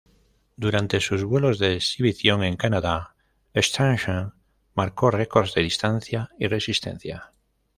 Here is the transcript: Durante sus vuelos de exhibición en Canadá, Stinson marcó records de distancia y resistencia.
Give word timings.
Durante 0.55 0.99
sus 0.99 1.23
vuelos 1.23 1.59
de 1.59 1.75
exhibición 1.75 2.43
en 2.43 2.55
Canadá, 2.57 3.13
Stinson 3.55 4.33
marcó 4.73 5.11
records 5.11 5.53
de 5.53 5.61
distancia 5.61 6.31
y 6.39 6.47
resistencia. 6.47 7.31